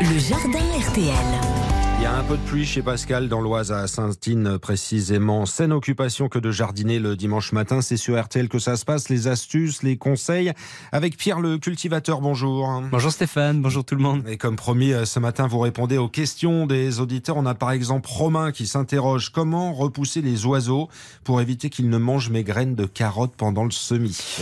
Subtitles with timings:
[0.00, 1.89] Le jardin RTL.
[2.00, 5.44] Il y a un peu de pluie chez Pascal dans l'Oise à Saint-Tine précisément.
[5.44, 7.82] Saine occupation que de jardiner le dimanche matin.
[7.82, 9.10] C'est sur RTL que ça se passe.
[9.10, 10.52] Les astuces, les conseils
[10.92, 12.22] avec Pierre le cultivateur.
[12.22, 12.84] Bonjour.
[12.90, 14.26] Bonjour Stéphane, bonjour tout le monde.
[14.26, 17.36] Et comme promis, euh, ce matin, vous répondez aux questions des auditeurs.
[17.36, 20.88] On a par exemple Romain qui s'interroge comment repousser les oiseaux
[21.22, 24.38] pour éviter qu'ils ne mangent mes graines de carottes pendant le semis?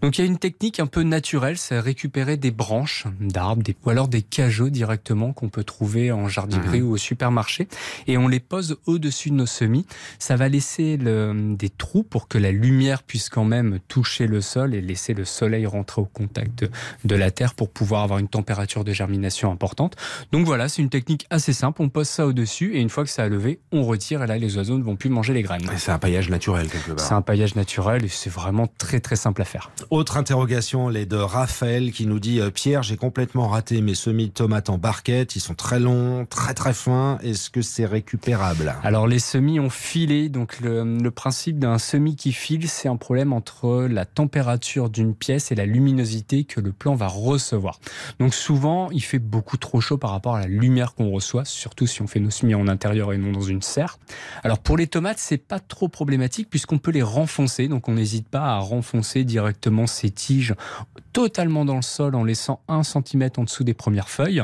[0.00, 3.90] Donc il y a une technique un peu naturelle, c'est récupérer des branches d'arbres ou
[3.90, 6.88] alors des cajots directement qu'on peut trouver en jardinerie mmh.
[6.88, 7.68] ou au supermarché
[8.06, 9.86] et on les pose au-dessus de nos semis.
[10.18, 14.40] Ça va laisser le, des trous pour que la lumière puisse quand même toucher le
[14.40, 16.64] sol et laisser le soleil rentrer au contact
[17.04, 19.96] de, la terre pour pouvoir avoir une température de germination importante.
[20.32, 21.80] Donc voilà, c'est une technique assez simple.
[21.80, 24.36] On pose ça au-dessus et une fois que ça a levé, on retire et là
[24.36, 25.62] les oiseaux ne vont plus manger les graines.
[25.76, 27.06] C'est un paillage naturel quelque part.
[27.06, 29.70] C'est un paillage naturel et c'est vraiment très très simple à faire.
[29.90, 34.28] Autre interrogation, les de Raphaël qui nous dit euh, Pierre, j'ai complètement raté mes semis
[34.28, 35.36] de tomates en barquette.
[35.36, 36.72] Ils sont très longs, très très
[37.22, 38.74] est-ce que c'est récupérable?
[38.82, 43.32] Alors les semis ont filé, donc le, principe d'un semis qui file, c'est un problème
[43.32, 47.80] entre la température d'une pièce et la luminosité que le plant va recevoir.
[48.18, 51.86] Donc souvent, il fait beaucoup trop chaud par rapport à la lumière qu'on reçoit, surtout
[51.86, 53.98] si on fait nos semis en intérieur et non dans une serre.
[54.42, 58.28] Alors pour les tomates, c'est pas trop problématique puisqu'on peut les renfoncer, donc on n'hésite
[58.28, 60.54] pas à renfoncer directement ces tiges
[61.14, 64.42] totalement dans le sol en laissant un centimètre en dessous des premières feuilles,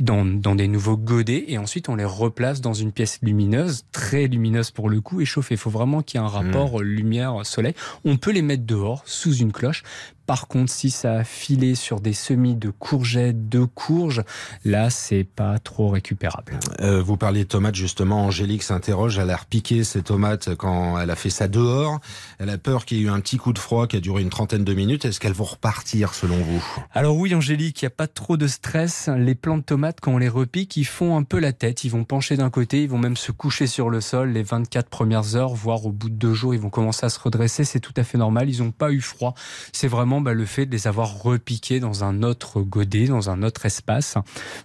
[0.00, 4.28] dans, dans des nouveaux godets et ensuite on les replace dans une pièce lumineuse, très
[4.28, 5.56] lumineuse pour le coup, et chauffée.
[5.56, 6.82] Il faut vraiment qu'il y ait un rapport mmh.
[6.82, 7.74] lumière-soleil.
[8.04, 9.82] On peut les mettre dehors, sous une cloche.
[10.24, 14.22] Par contre, si ça a filé sur des semis de courgettes, de courges,
[14.62, 16.60] là, c'est pas trop récupérable.
[16.82, 18.26] Euh, vous parliez de tomates, justement.
[18.26, 19.18] Angélique s'interroge.
[19.18, 21.98] Elle a repiqué ses tomates quand elle a fait ça dehors.
[22.38, 24.20] Elle a peur qu'il y ait eu un petit coup de froid qui a duré
[24.20, 25.06] une trentaine de minutes.
[25.06, 26.62] Est-ce qu'elles vont repartir, selon vous?
[26.92, 29.08] Alors oui, Angélique, il n'y a pas trop de stress.
[29.16, 31.84] Les plants de tomates, quand on les repique, ils font un peu la tête.
[31.84, 34.88] Ils vont pencher d'un côté, ils vont même se coucher sur le sol les 24
[34.88, 37.64] premières heures, voire au bout de deux jours, ils vont commencer à se redresser.
[37.64, 38.50] C'est tout à fait normal.
[38.50, 39.34] Ils n'ont pas eu froid.
[39.72, 43.42] C'est vraiment bah, le fait de les avoir repiqués dans un autre godet, dans un
[43.42, 44.14] autre espace.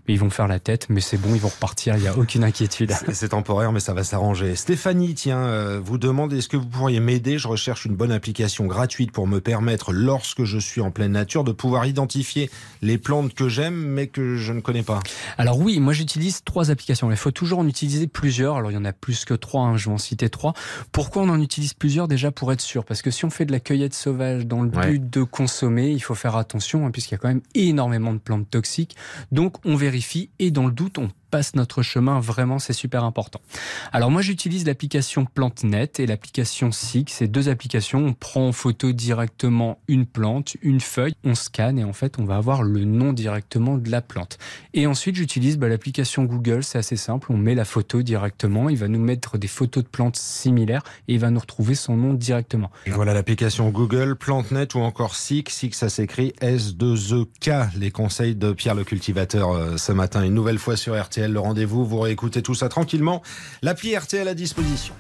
[0.08, 2.18] Mais ils vont faire la tête, mais c'est bon, ils vont repartir, il n'y a
[2.18, 2.94] aucune inquiétude.
[3.14, 4.56] C'est temporaire, mais ça va s'arranger.
[4.56, 7.38] Stéphanie, tiens, euh, vous demande est-ce que vous pourriez m'aider?
[7.38, 11.44] Je recherche une bonne application gratuite pour me permettre, lorsque je suis en pleine nature,
[11.44, 12.50] de pouvoir identifier
[12.82, 15.00] les plantes que j'aime, mais que je ne connais pas.
[15.38, 17.12] Alors oui, moi j'utilise trois applications.
[17.12, 18.58] Il faut toujours en utiliser plusieurs.
[18.58, 20.54] Alors il y en a plus que trois, hein, je vais en citer trois.
[20.92, 23.52] Pourquoi on en utilise plusieurs Déjà pour être sûr, parce que si on fait de
[23.52, 27.16] la cueillette sauvage dans le but de consommer, il faut faire attention, hein, puisqu'il y
[27.16, 28.96] a quand même énormément de plantes toxiques.
[29.32, 32.20] Donc on vérifie et dans le doute, on passe notre chemin.
[32.20, 33.42] Vraiment, c'est super important.
[33.92, 37.10] Alors moi, j'utilise l'application PlanteNet et l'application SIG.
[37.10, 41.84] Ces deux applications, on prend en photo directement une plante, une feuille, on scanne et
[41.84, 44.38] en fait, on va avoir le nom directement de la plante.
[44.76, 46.64] Et ensuite, j'utilise bah, l'application Google.
[46.64, 47.32] C'est assez simple.
[47.32, 48.70] On met la photo directement.
[48.70, 51.98] Il va nous mettre des photos de plantes similaires et il va nous retrouver son
[51.98, 52.70] nom directement.
[52.86, 55.50] Et voilà l'application Google, PlanteNet ou encore SIG.
[55.50, 57.70] SIG, ça s'écrit S2EK.
[57.76, 60.22] Les conseils de Pierre le cultivateur euh, ce matin.
[60.24, 60.94] Une nouvelle fois sur
[61.32, 61.86] Le rendez-vous.
[61.86, 63.22] Vous réécoutez tout ça tranquillement.
[63.62, 64.94] L'appli RTL à disposition.